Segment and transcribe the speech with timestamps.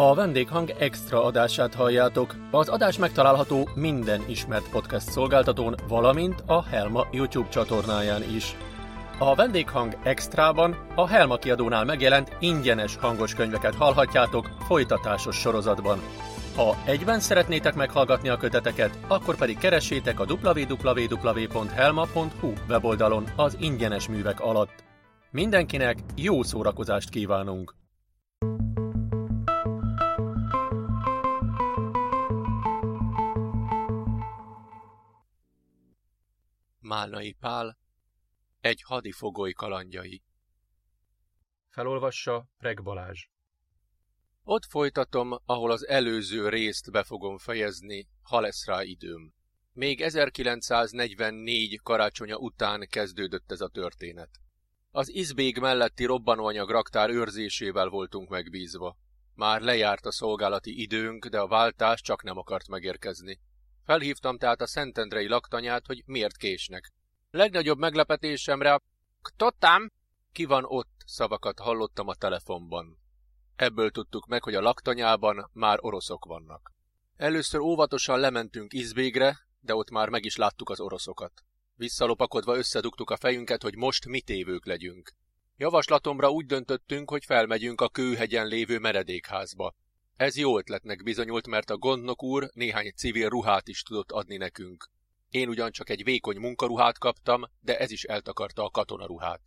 [0.00, 2.34] A vendéghang extra adását halljátok.
[2.50, 8.56] Az adás megtalálható minden ismert podcast szolgáltatón, valamint a Helma YouTube csatornáján is.
[9.18, 15.98] A vendéghang extrában a Helma kiadónál megjelent ingyenes hangos könyveket hallhatjátok folytatásos sorozatban.
[16.56, 21.72] Ha egyben szeretnétek meghallgatni a köteteket, akkor pedig keressétek a www.helma.hu
[22.68, 24.84] weboldalon az ingyenes művek alatt.
[25.30, 27.77] Mindenkinek jó szórakozást kívánunk!
[36.88, 37.78] Málnai Pál
[38.60, 40.22] Egy hadifogoly kalandjai
[41.68, 43.26] Felolvassa Preg Balázs
[44.42, 49.34] Ott folytatom, ahol az előző részt be fogom fejezni, ha lesz rá időm.
[49.72, 54.30] Még 1944 karácsonya után kezdődött ez a történet.
[54.90, 58.96] Az izbég melletti robbanóanyag raktár őrzésével voltunk megbízva.
[59.34, 63.40] Már lejárt a szolgálati időnk, de a váltás csak nem akart megérkezni.
[63.88, 66.92] Felhívtam tehát a Szentendrei laktanyát, hogy miért késnek.
[67.30, 68.80] Legnagyobb meglepetésemre
[69.22, 69.92] Ktotám!
[70.32, 71.02] Ki van ott?
[71.06, 72.98] szavakat hallottam a telefonban.
[73.56, 76.72] Ebből tudtuk meg, hogy a laktanyában már oroszok vannak.
[77.16, 81.32] Először óvatosan lementünk Izbégre, de ott már meg is láttuk az oroszokat.
[81.74, 85.12] Visszalopakodva összedugtuk a fejünket, hogy most mi tévők legyünk.
[85.56, 89.74] Javaslatomra úgy döntöttünk, hogy felmegyünk a kőhegyen lévő meredékházba.
[90.18, 94.90] Ez jó ötletnek bizonyult, mert a gondnok úr néhány civil ruhát is tudott adni nekünk.
[95.30, 99.40] Én ugyancsak egy vékony munkaruhát kaptam, de ez is eltakarta a katonaruhát.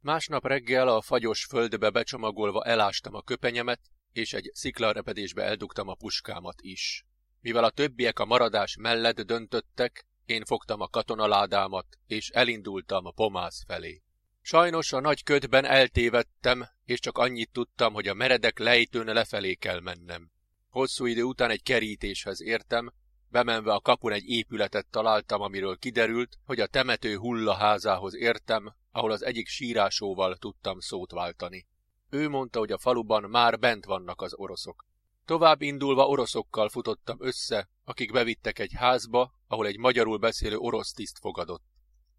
[0.00, 3.80] Másnap reggel a fagyos földbe becsomagolva elástam a köpenyemet,
[4.12, 7.04] és egy sziklarepedésbe eldugtam a puskámat is.
[7.40, 13.64] Mivel a többiek a maradás mellett döntöttek, én fogtam a katonaládámat, és elindultam a pomász
[13.66, 14.02] felé.
[14.40, 19.80] Sajnos a nagy ködben eltévedtem, és csak annyit tudtam, hogy a meredek lejtőn lefelé kell
[19.80, 20.30] mennem.
[20.68, 22.92] Hosszú idő után egy kerítéshez értem,
[23.28, 29.24] bemenve a kapun egy épületet találtam, amiről kiderült, hogy a temető hullaházához értem, ahol az
[29.24, 31.66] egyik sírásóval tudtam szót váltani.
[32.10, 34.84] Ő mondta, hogy a faluban már bent vannak az oroszok.
[35.24, 41.18] Tovább indulva oroszokkal futottam össze, akik bevittek egy házba, ahol egy magyarul beszélő orosz tiszt
[41.18, 41.64] fogadott.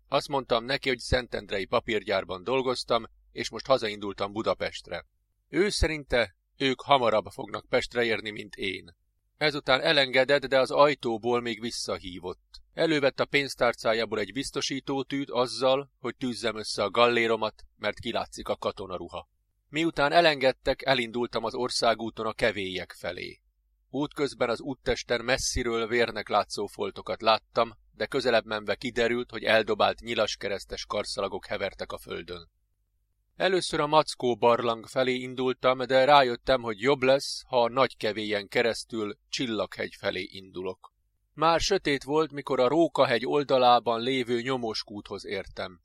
[0.07, 3.05] Azt mondtam neki, hogy Szentendrei papírgyárban dolgoztam,
[3.37, 5.05] és most hazaindultam Budapestre.
[5.49, 8.95] Ő szerinte ők hamarabb fognak Pestre érni, mint én.
[9.37, 12.61] Ezután elengedett, de az ajtóból még visszahívott.
[12.73, 19.29] Elővett a pénztárcájából egy biztosítótűt azzal, hogy tűzzem össze a galléromat, mert kilátszik a katonaruha.
[19.69, 23.41] Miután elengedtek, elindultam az országúton a kevélyek felé.
[23.89, 30.85] Útközben az úttesten messziről vérnek látszó foltokat láttam, de közelebb menve kiderült, hogy eldobált nyilaskeresztes
[30.85, 32.49] karszalagok hevertek a földön.
[33.37, 38.47] Először a Mackó barlang felé indultam, de rájöttem, hogy jobb lesz, ha a nagy kevélyen
[38.47, 40.93] keresztül Csillaghegy felé indulok.
[41.33, 45.81] Már sötét volt, mikor a Rókahegy oldalában lévő nyomoskúthoz értem.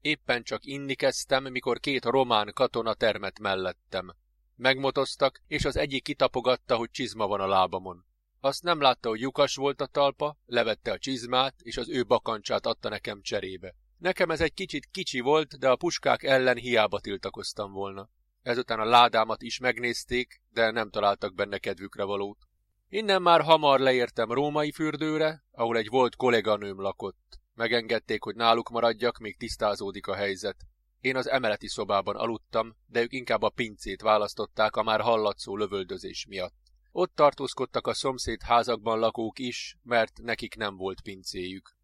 [0.00, 4.14] Éppen csak inni kezdtem, mikor két román katona termet mellettem.
[4.56, 8.04] Megmotoztak, és az egyik kitapogatta, hogy csizma van a lábamon.
[8.40, 12.66] Azt nem látta, hogy lyukas volt a talpa, levette a csizmát, és az ő bakancsát
[12.66, 13.74] adta nekem cserébe.
[13.98, 18.08] Nekem ez egy kicsit kicsi volt, de a puskák ellen hiába tiltakoztam volna.
[18.42, 22.38] Ezután a ládámat is megnézték, de nem találtak benne kedvükre valót.
[22.88, 27.38] Innen már hamar leértem római fürdőre, ahol egy volt kolléganőm lakott.
[27.54, 30.56] Megengedték, hogy náluk maradjak, míg tisztázódik a helyzet.
[31.00, 36.26] Én az emeleti szobában aludtam, de ők inkább a pincét választották a már hallatszó lövöldözés
[36.28, 36.54] miatt.
[36.92, 41.75] Ott tartózkodtak a szomszéd házakban lakók is, mert nekik nem volt pincéjük.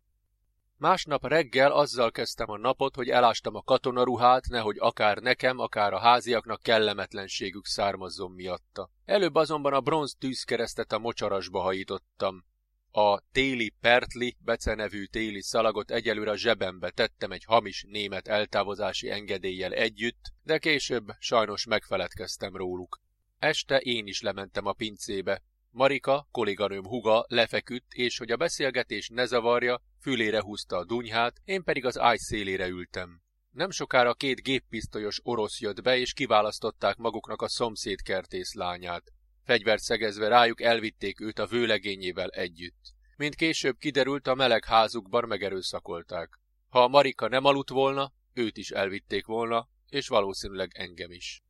[0.82, 5.98] Másnap reggel azzal kezdtem a napot, hogy elástam a katonaruhát, nehogy akár nekem, akár a
[5.98, 8.91] háziaknak kellemetlenségük származzon miatta.
[9.04, 12.44] Előbb azonban a bronz tűzkeresztet a mocsarasba hajítottam.
[12.91, 19.73] A téli pertli becenevű téli szalagot egyelőre a zsebembe tettem egy hamis német eltávozási engedéllyel
[19.73, 23.00] együtt, de később sajnos megfeledkeztem róluk.
[23.38, 25.43] Este én is lementem a pincébe.
[25.74, 31.62] Marika, kolléganőm huga lefeküdt, és hogy a beszélgetés ne zavarja, fülére húzta a dunyhát, én
[31.62, 33.22] pedig az ágy szélére ültem.
[33.50, 39.12] Nem sokára két géppisztolyos orosz jött be, és kiválasztották maguknak a szomszéd kertész lányát.
[39.44, 42.94] Fegyvert szegezve rájuk elvitték őt a vőlegényével együtt.
[43.16, 46.38] Mint később kiderült, a meleg házukban megerőszakolták.
[46.68, 51.42] Ha a Marika nem aludt volna, őt is elvitték volna, és valószínűleg engem is.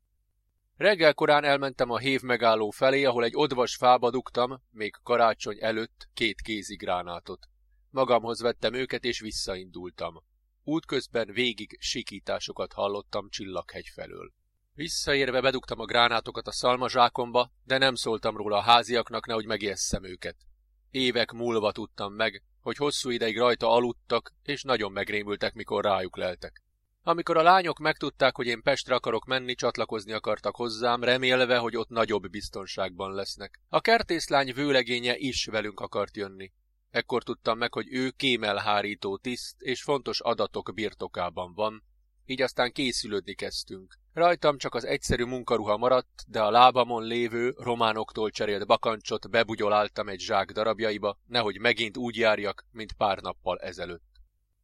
[0.76, 6.08] Reggel korán elmentem a hév megálló felé, ahol egy odvas fába dugtam, még karácsony előtt,
[6.14, 7.48] két kézigránátot.
[7.90, 10.14] Magamhoz vettem őket, és visszaindultam.
[10.64, 14.32] Útközben végig sikításokat hallottam Csillaghegy felől.
[14.74, 20.36] Visszaérve bedugtam a gránátokat a szalmazsákomba, de nem szóltam róla a háziaknak, nehogy megijesszem őket.
[20.90, 26.62] Évek múlva tudtam meg, hogy hosszú ideig rajta aludtak, és nagyon megrémültek, mikor rájuk leltek.
[27.04, 31.88] Amikor a lányok megtudták, hogy én Pestre akarok menni, csatlakozni akartak hozzám, remélve, hogy ott
[31.88, 33.60] nagyobb biztonságban lesznek.
[33.68, 36.52] A kertészlány vőlegénye is velünk akart jönni.
[36.90, 41.82] Ekkor tudtam meg, hogy ő kémelhárító tiszt és fontos adatok birtokában van,
[42.24, 43.98] így aztán készülődni kezdtünk.
[44.12, 50.20] Rajtam csak az egyszerű munkaruha maradt, de a lábamon lévő, románoktól cserélt bakancsot bebugyoláltam egy
[50.20, 54.11] zsák darabjaiba, nehogy megint úgy járjak, mint pár nappal ezelőtt.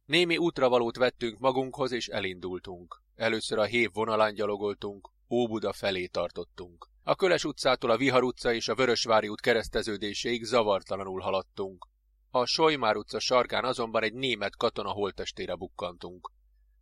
[0.09, 3.01] Némi útravalót vettünk magunkhoz, és elindultunk.
[3.15, 6.87] Először a hév vonalán gyalogoltunk, Óbuda felé tartottunk.
[7.03, 11.87] A Köles utcától a Vihar utca és a Vörösvári út kereszteződéséig zavartalanul haladtunk.
[12.29, 16.31] A Sojmár utca sarkán azonban egy német katona holtestére bukkantunk.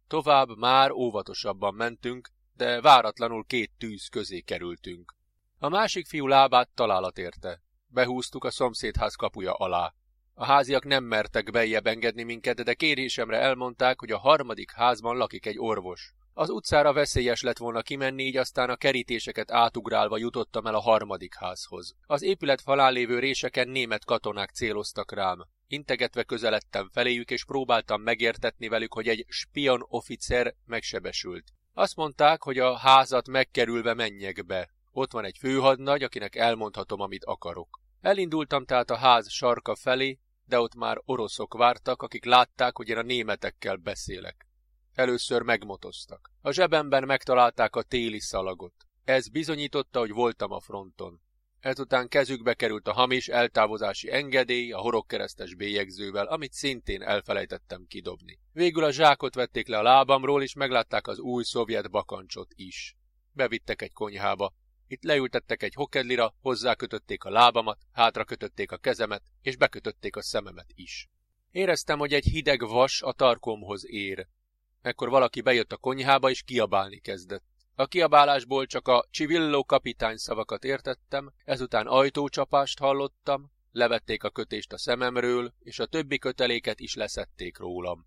[0.07, 5.15] Tovább már óvatosabban mentünk, de váratlanul két tűz közé kerültünk.
[5.59, 7.62] A másik fiú lábát találat érte.
[7.88, 9.94] Behúztuk a szomszédház kapuja alá.
[10.39, 15.45] A háziak nem mertek bejjebb engedni minket, de kérésemre elmondták, hogy a harmadik házban lakik
[15.45, 16.13] egy orvos.
[16.34, 21.36] Az utcára veszélyes lett volna kimenni, így aztán a kerítéseket átugrálva jutottam el a harmadik
[21.36, 21.95] házhoz.
[22.06, 25.45] Az épület falán lévő réseken német katonák céloztak rám.
[25.68, 31.44] Integetve közeledtem feléjük, és próbáltam megértetni velük, hogy egy spion officer megsebesült.
[31.74, 34.69] Azt mondták, hogy a házat megkerülve menjek be.
[34.92, 37.80] Ott van egy főhadnagy, akinek elmondhatom, amit akarok.
[38.01, 42.97] Elindultam tehát a ház sarka felé, de ott már oroszok vártak, akik látták, hogy én
[42.97, 44.47] a németekkel beszélek.
[44.94, 46.31] Először megmotoztak.
[46.41, 48.73] A zsebemben megtalálták a téli szalagot.
[49.03, 51.21] Ez bizonyította, hogy voltam a fronton.
[51.59, 58.39] Ezután kezükbe került a hamis eltávozási engedély a horogkeresztes bélyegzővel, amit szintén elfelejtettem kidobni.
[58.53, 62.95] Végül a zsákot vették le a lábamról, és meglátták az új szovjet bakancsot is.
[63.31, 64.53] Bevittek egy konyhába.
[64.88, 70.72] Itt leültettek egy hokedlira, hozzákötötték a lábamat, hátra kötötték a kezemet, és bekötötték a szememet
[70.75, 71.07] is.
[71.51, 74.28] Éreztem, hogy egy hideg vas a tarkomhoz ér.
[74.81, 77.44] Ekkor valaki bejött a konyhába, és kiabálni kezdett.
[77.75, 84.78] A kiabálásból csak a Csivillo kapitány szavakat értettem, ezután ajtócsapást hallottam, levették a kötést a
[84.78, 88.06] szememről, és a többi köteléket is leszették rólam.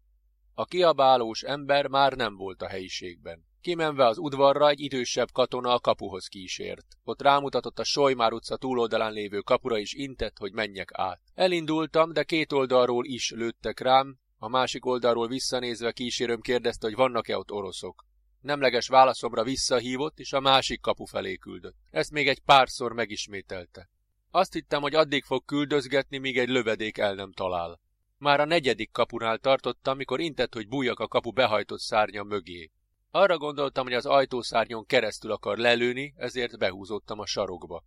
[0.55, 3.50] A kiabálós ember már nem volt a helyiségben.
[3.61, 6.87] Kimenve az udvarra egy idősebb katona a kapuhoz kísért.
[7.05, 11.21] Ott rámutatott a Sojmár utca túloldalán lévő kapura és intett, hogy menjek át.
[11.35, 17.39] Elindultam, de két oldalról is lőttek rám, a másik oldalról visszanézve kísérőm kérdezte, hogy vannak-e
[17.39, 18.05] ott oroszok.
[18.41, 21.77] Nemleges válaszomra visszahívott, és a másik kapu felé küldött.
[21.91, 23.91] Ezt még egy párszor megismételte.
[24.31, 27.81] Azt hittem, hogy addig fog küldözgetni, míg egy lövedék el nem talál.
[28.19, 32.71] Már a negyedik kapunál tartottam, mikor intett, hogy bújjak a kapu behajtott szárnya mögé.
[33.11, 37.85] Arra gondoltam, hogy az ajtószárnyon keresztül akar lelőni, ezért behúzottam a sarokba.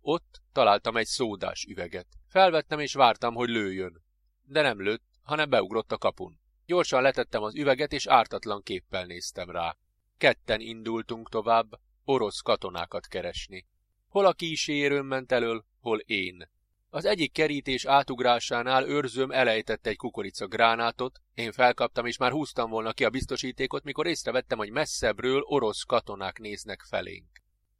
[0.00, 2.06] Ott találtam egy szódás üveget.
[2.28, 4.02] Felvettem és vártam, hogy lőjön.
[4.42, 6.38] De nem lőtt, hanem beugrott a kapun.
[6.66, 9.76] Gyorsan letettem az üveget, és ártatlan képpel néztem rá.
[10.18, 13.66] Ketten indultunk tovább, orosz katonákat keresni.
[14.08, 16.50] Hol a kísérőm ment elől, hol én.
[16.94, 22.92] Az egyik kerítés átugrásánál őrzőm elejtett egy kukorica gránátot, én felkaptam, és már húztam volna
[22.92, 27.26] ki a biztosítékot, mikor észrevettem, hogy messzebbről orosz katonák néznek felénk.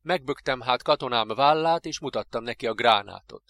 [0.02, 3.42] Megböktem hát katonám vállát, és mutattam neki a gránátot.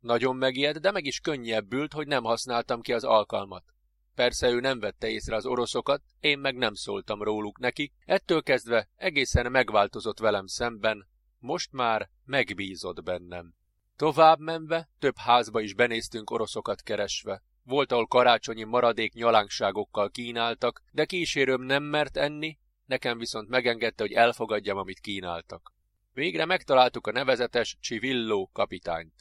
[0.00, 3.64] Nagyon megijed, de meg is könnyebbült, hogy nem használtam ki az alkalmat.
[4.14, 8.88] Persze ő nem vette észre az oroszokat, én meg nem szóltam róluk neki, ettől kezdve
[8.96, 11.06] egészen megváltozott velem szemben,
[11.38, 13.54] most már megbízott bennem.
[13.96, 17.42] Tovább menve, több házba is benéztünk oroszokat keresve.
[17.64, 24.12] Volt, ahol karácsonyi maradék nyalánkságokkal kínáltak, de kísérőm nem mert enni, nekem viszont megengedte, hogy
[24.12, 25.72] elfogadjam, amit kínáltak.
[26.12, 29.12] Végre megtaláltuk a nevezetes Csivillo kapitányt.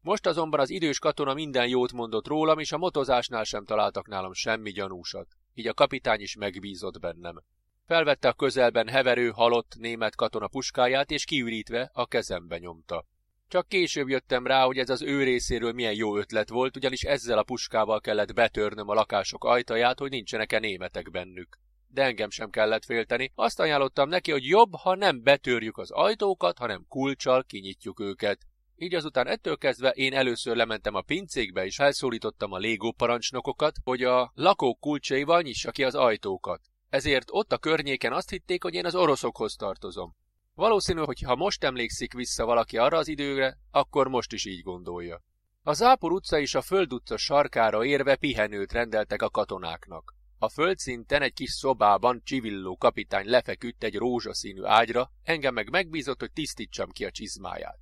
[0.00, 4.32] Most azonban az idős katona minden jót mondott rólam, és a motozásnál sem találtak nálam
[4.32, 5.28] semmi gyanúsat.
[5.54, 7.42] Így a kapitány is megbízott bennem.
[7.86, 13.06] Felvette a közelben heverő, halott német katona puskáját, és kiürítve a kezembe nyomta.
[13.50, 17.38] Csak később jöttem rá, hogy ez az ő részéről milyen jó ötlet volt, ugyanis ezzel
[17.38, 21.58] a puskával kellett betörnöm a lakások ajtaját, hogy nincsenek-e németek bennük.
[21.88, 23.32] De engem sem kellett félteni.
[23.34, 28.38] Azt ajánlottam neki, hogy jobb, ha nem betörjük az ajtókat, hanem kulcsal kinyitjuk őket.
[28.76, 34.02] Így azután ettől kezdve én először lementem a pincékbe, és felszólítottam a légó parancsnokokat, hogy
[34.02, 36.60] a lakók kulcsaival nyissa ki az ajtókat.
[36.88, 40.14] Ezért ott a környéken azt hitték, hogy én az oroszokhoz tartozom.
[40.54, 45.22] Valószínű, hogy ha most emlékszik vissza valaki arra az időre, akkor most is így gondolja.
[45.62, 50.14] A Zápor utca és a Föld utca sarkára érve pihenőt rendeltek a katonáknak.
[50.38, 56.32] A földszinten egy kis szobában Csivilló kapitány lefeküdt egy rózsaszínű ágyra, engem meg megbízott, hogy
[56.32, 57.80] tisztítsam ki a csizmáját.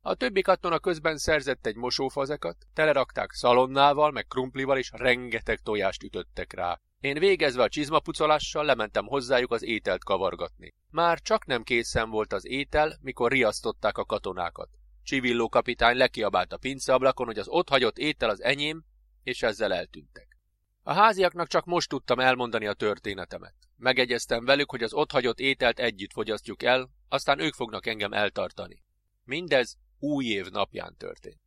[0.00, 6.52] A többi katona közben szerzett egy mosófazekat, telerakták szalonnával, meg krumplival, és rengeteg tojást ütöttek
[6.52, 6.80] rá.
[7.00, 10.74] Én végezve a csizmapucolással lementem hozzájuk az ételt kavargatni.
[10.90, 14.68] Már csak nem készen volt az étel, mikor riasztották a katonákat.
[15.02, 18.84] Csivilló kapitány lekiabált a pinceablakon, hogy az ott hagyott étel az enyém,
[19.22, 20.38] és ezzel eltűntek.
[20.82, 23.54] A háziaknak csak most tudtam elmondani a történetemet.
[23.76, 28.82] Megegyeztem velük, hogy az ott hagyott ételt együtt fogyasztjuk el, aztán ők fognak engem eltartani.
[29.24, 31.40] Mindez új év napján történt.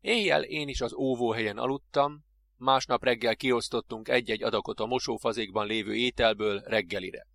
[0.00, 2.24] Éjjel én is az óvóhelyen aludtam,
[2.56, 7.26] másnap reggel kiosztottunk egy-egy adakot a mosófazékban lévő ételből reggelire.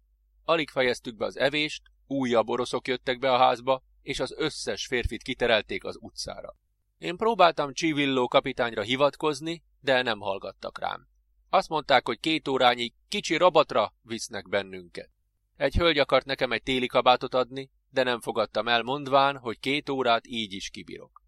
[0.43, 5.23] Alig fejeztük be az evést, újabb oroszok jöttek be a házba, és az összes férfit
[5.23, 6.55] kiterelték az utcára.
[6.97, 11.07] Én próbáltam Csivilló kapitányra hivatkozni, de nem hallgattak rám.
[11.49, 15.09] Azt mondták, hogy két órányi kicsi rabatra visznek bennünket.
[15.55, 19.89] Egy hölgy akart nekem egy téli kabátot adni, de nem fogadtam el mondván, hogy két
[19.89, 21.23] órát így is kibírok.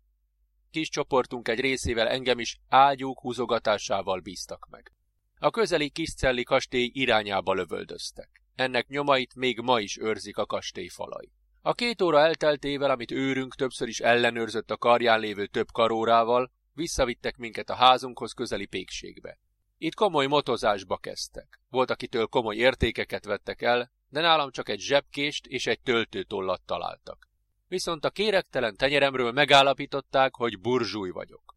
[0.72, 4.92] Kis csoportunk egy részével engem is ágyúk húzogatásával bíztak meg.
[5.40, 8.43] A közeli Kiscelli kastély irányába lövöldöztek.
[8.56, 11.32] Ennek nyomait még ma is őrzik a kastély falai.
[11.62, 17.38] A két óra elteltével, amit őrünk többször is ellenőrzött a karján lévő több karórával, visszavittek
[17.38, 19.38] minket a házunkhoz közeli pékségbe.
[19.78, 21.62] Itt komoly motozásba kezdtek.
[21.70, 27.30] Volt, akitől komoly értékeket vettek el, de nálam csak egy zsebkést és egy töltőtollat találtak.
[27.68, 31.53] Viszont a kérektelen tenyeremről megállapították, hogy burzsúj vagyok.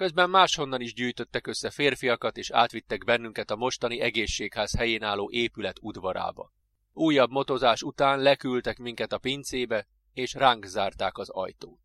[0.00, 5.76] Közben máshonnan is gyűjtöttek össze férfiakat, és átvittek bennünket a mostani egészségház helyén álló épület
[5.80, 6.52] udvarába.
[6.92, 11.80] Újabb motozás után leküldtek minket a pincébe, és ránk zárták az ajtót.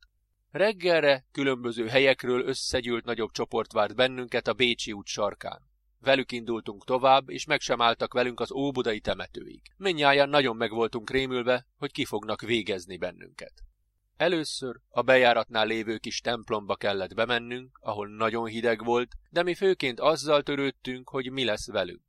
[0.51, 5.62] Reggelre különböző helyekről összegyűlt nagyobb csoport várt bennünket a Bécsi út sarkán.
[6.00, 9.62] Velük indultunk tovább, és meg sem álltak velünk az óbudai temetőig.
[9.77, 13.53] Mindnyáján nagyon meg voltunk rémülve, hogy ki fognak végezni bennünket.
[14.17, 20.00] Először a bejáratnál lévő kis templomba kellett bemennünk, ahol nagyon hideg volt, de mi főként
[20.00, 22.01] azzal törődtünk, hogy mi lesz velünk.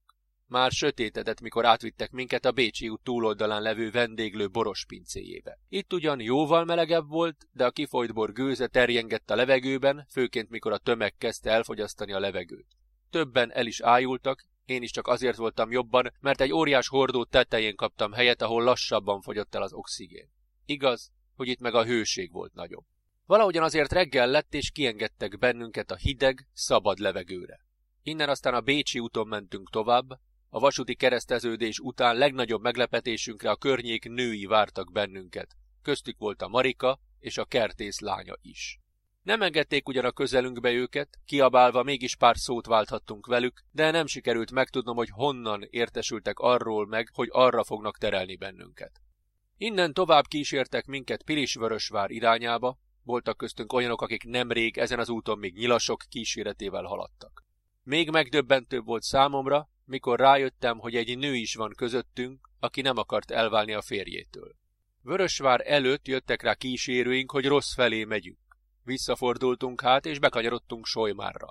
[0.48, 5.58] Már sötétedett, mikor átvittek minket a Bécsi út túloldalán levő vendéglő boros pincéjébe.
[5.68, 10.72] Itt ugyan jóval melegebb volt, de a kifolyt bor gőze terjengett a levegőben, főként mikor
[10.72, 12.66] a tömeg kezdte elfogyasztani a levegőt.
[13.10, 17.76] Többen el is ájultak, én is csak azért voltam jobban, mert egy óriás hordó tetején
[17.76, 20.30] kaptam helyet, ahol lassabban fogyott el az oxigén.
[20.64, 22.84] Igaz, hogy itt meg a hőség volt nagyobb.
[23.26, 27.64] Valahogyan azért reggel lett, és kiengedtek bennünket a hideg, szabad levegőre.
[28.02, 30.10] Innen aztán a Bécsi úton mentünk tovább,
[30.48, 35.56] a vasúti kereszteződés után legnagyobb meglepetésünkre a környék női vártak bennünket.
[35.82, 38.80] Köztük volt a Marika és a kertész lánya is.
[39.22, 44.52] Nem engedték ugyan a közelünkbe őket, kiabálva mégis pár szót válthattunk velük, de nem sikerült
[44.52, 49.00] megtudnom, hogy honnan értesültek arról meg, hogy arra fognak terelni bennünket.
[49.58, 55.54] Innen tovább kísértek minket Pilisvörösvár irányába, voltak köztünk olyanok, akik nemrég ezen az úton még
[55.54, 57.44] nyilasok kíséretével haladtak.
[57.82, 63.30] Még megdöbbentőbb volt számomra, mikor rájöttem, hogy egy nő is van közöttünk, aki nem akart
[63.30, 64.54] elválni a férjétől.
[65.02, 68.38] Vörösvár előtt jöttek rá kísérőink, hogy rossz felé megyünk.
[68.84, 71.48] Visszafordultunk hát, és bekanyarodtunk Solymárra.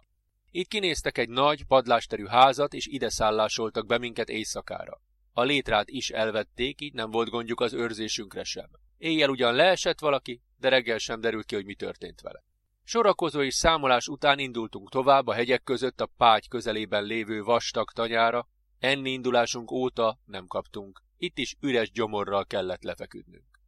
[0.52, 5.02] Itt kinéztek egy nagy, padlásterű házat, és ide szállásoltak be minket éjszakára.
[5.38, 8.70] A létrát is elvették, így nem volt gondjuk az őrzésünkre sem.
[8.98, 12.44] Éjjel ugyan leesett valaki, de reggel sem derült ki, hogy mi történt vele.
[12.84, 18.48] Sorakozó és számolás után indultunk tovább a hegyek között a págy közelében lévő vastag tanyára.
[18.80, 21.02] Enni indulásunk óta nem kaptunk.
[21.18, 23.60] Itt is üres gyomorral kellett lefeküdnünk.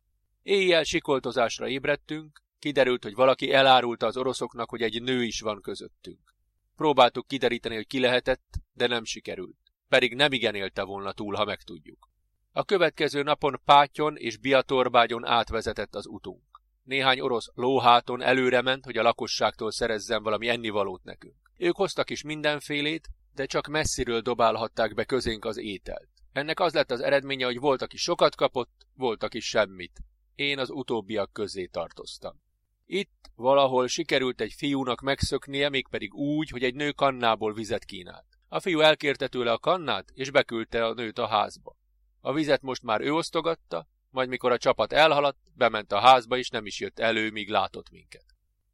[0.44, 6.36] Éjjel sikoltozásra ébredtünk, kiderült, hogy valaki elárulta az oroszoknak, hogy egy nő is van közöttünk.
[6.76, 9.67] Próbáltuk kideríteni, hogy ki lehetett, de nem sikerült.
[9.90, 12.10] Pedig nem igen élte volna túl, ha megtudjuk.
[12.52, 16.42] A következő napon Pátyon és Biatorbágyon átvezetett az utunk.
[16.84, 21.36] Néhány orosz lóháton előre ment, hogy a lakosságtól szerezzen valami ennivalót nekünk.
[21.58, 26.10] Ők hoztak is mindenfélét, de csak messziről dobálhatták be közénk az ételt.
[26.32, 30.00] Ennek az lett az eredménye, hogy volt, aki sokat kapott, volt, aki semmit.
[30.36, 32.42] Én az utóbbiak közé tartoztam.
[32.86, 38.37] Itt valahol sikerült egy fiúnak megszöknie, mégpedig úgy, hogy egy nő kannából vizet kínált.
[38.50, 41.76] A fiú elkérte tőle a kannát, és beküldte a nőt a házba.
[42.22, 46.50] A vizet most már ő osztogatta, majd mikor a csapat elhaladt, bement a házba, és
[46.50, 48.26] nem is jött elő, míg látott minket.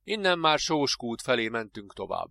[0.03, 2.29] Innen már Sóskút felé mentünk tovább.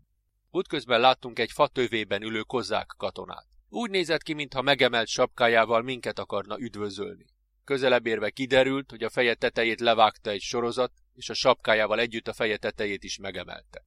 [0.50, 3.46] Útközben láttunk egy fatövében ülő kozák katonát.
[3.68, 7.26] Úgy nézett ki, mintha megemelt sapkájával minket akarna üdvözölni.
[7.64, 12.32] Közelebb érve kiderült, hogy a feje tetejét levágta egy sorozat, és a sapkájával együtt a
[12.32, 13.84] feje tetejét is megemelte.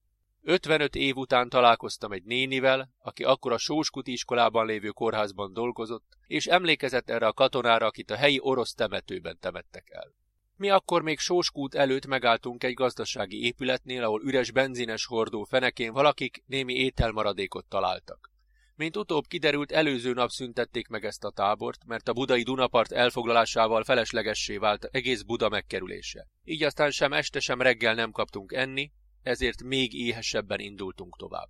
[0.47, 6.45] 55 év után találkoztam egy nénivel, aki akkor a Sóskuti iskolában lévő kórházban dolgozott, és
[6.45, 10.13] emlékezett erre a katonára, akit a helyi orosz temetőben temettek el.
[10.57, 16.43] Mi akkor még Sóskút előtt megálltunk egy gazdasági épületnél, ahol üres benzines hordó fenekén valakik
[16.45, 18.31] némi ételmaradékot találtak.
[18.75, 23.83] Mint utóbb kiderült, előző nap szüntették meg ezt a tábort, mert a budai Dunapart elfoglalásával
[23.83, 26.27] feleslegessé vált egész Buda megkerülése.
[26.43, 28.91] Így aztán sem este, sem reggel nem kaptunk enni,
[29.25, 31.49] ezért még éhesebben indultunk tovább.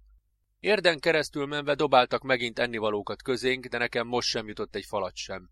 [0.59, 5.49] Érden keresztül menve dobáltak megint ennivalókat közénk, de nekem most sem jutott egy falat sem.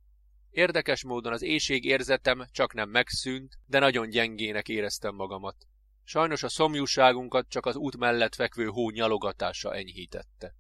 [0.50, 5.56] Érdekes módon az éjség érzetem csak nem megszűnt, de nagyon gyengének éreztem magamat.
[6.04, 10.56] Sajnos a szomjúságunkat csak az út mellett fekvő hó nyalogatása enyhítette.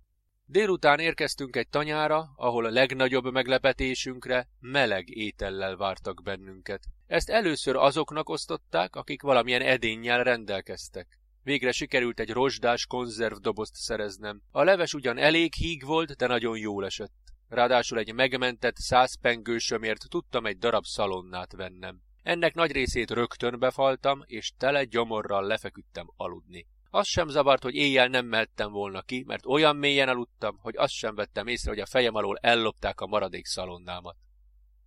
[0.45, 6.83] Délután érkeztünk egy tanyára, ahol a legnagyobb meglepetésünkre meleg étellel vártak bennünket.
[7.07, 11.19] Ezt először azoknak osztották, akik valamilyen edénnyel rendelkeztek.
[11.43, 14.41] Végre sikerült egy rozsdás konzervdobozt szereznem.
[14.51, 17.11] A leves ugyan elég híg volt, de nagyon jól esett.
[17.47, 22.01] Ráadásul egy megmentett százpengősömért tudtam egy darab szalonnát vennem.
[22.21, 26.67] Ennek nagy részét rögtön befaltam, és tele gyomorral lefeküdtem aludni.
[26.89, 30.93] Az sem zavart, hogy éjjel nem mehettem volna ki, mert olyan mélyen aludtam, hogy azt
[30.93, 34.15] sem vettem észre, hogy a fejem alól ellopták a maradék szalonnámat.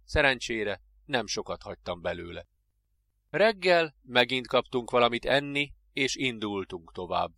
[0.05, 2.47] Szerencsére nem sokat hagytam belőle.
[3.31, 7.31] Reggel megint kaptunk valamit enni, és indultunk tovább.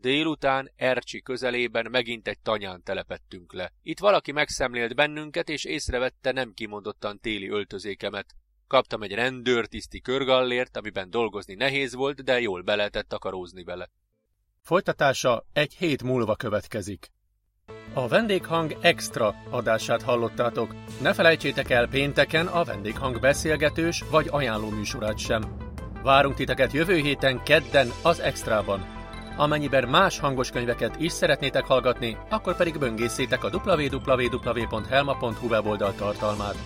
[0.00, 3.72] Délután Ercsi közelében megint egy tanyán telepettünk le.
[3.82, 8.34] Itt valaki megszemlélt bennünket, és észrevette nem kimondottan téli öltözékemet.
[8.66, 13.90] Kaptam egy rendőrtiszti körgallért, amiben dolgozni nehéz volt, de jól be lehetett takarózni vele.
[14.62, 17.10] Folytatása egy hét múlva következik.
[17.94, 20.74] A vendéghang extra adását hallottátok.
[21.00, 25.61] Ne felejtsétek el pénteken a vendéghang beszélgetős vagy ajánló műsorát sem.
[26.02, 28.84] Várunk titeket jövő héten kedden az extrában.
[29.36, 36.56] Amennyiben más hangos könyveket is szeretnétek hallgatni, akkor pedig böngészétek a www.helma.hu weboldal tartalmát.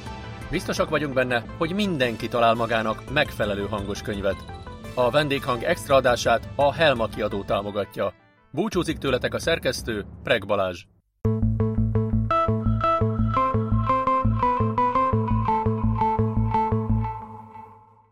[0.51, 4.45] Biztosak vagyunk benne, hogy mindenki talál magának megfelelő hangos könyvet.
[4.95, 8.13] A vendéghang extra adását a Helma kiadó támogatja.
[8.51, 10.85] Búcsúzik tőletek a szerkesztő, Preg Balázs.